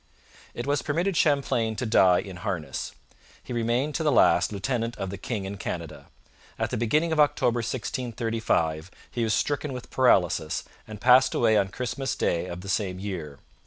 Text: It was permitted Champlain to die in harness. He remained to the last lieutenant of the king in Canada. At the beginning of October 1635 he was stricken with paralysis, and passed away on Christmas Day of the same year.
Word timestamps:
It 0.55 0.65
was 0.65 0.81
permitted 0.81 1.15
Champlain 1.15 1.75
to 1.75 1.85
die 1.85 2.21
in 2.21 2.37
harness. 2.37 2.93
He 3.43 3.53
remained 3.53 3.93
to 3.93 4.03
the 4.03 4.11
last 4.11 4.51
lieutenant 4.51 4.95
of 4.97 5.11
the 5.11 5.17
king 5.19 5.45
in 5.45 5.57
Canada. 5.57 6.07
At 6.57 6.71
the 6.71 6.75
beginning 6.77 7.11
of 7.11 7.19
October 7.19 7.59
1635 7.59 8.89
he 9.11 9.23
was 9.23 9.35
stricken 9.35 9.73
with 9.73 9.91
paralysis, 9.91 10.63
and 10.87 10.99
passed 10.99 11.35
away 11.35 11.55
on 11.55 11.67
Christmas 11.67 12.15
Day 12.15 12.47
of 12.47 12.61
the 12.61 12.67
same 12.67 12.97
year. 12.97 13.37